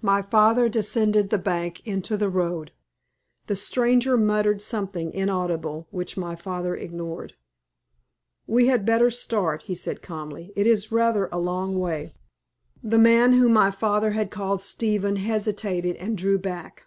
[0.00, 2.70] My father descended the bank into the road.
[3.48, 7.34] The stranger muttered something inaudible, which my father ignored.
[8.46, 10.52] "We had better start," he said, calmly.
[10.54, 12.14] "It is rather a long way."
[12.80, 16.84] The man whom my father had called Stephen hesitated and drew back.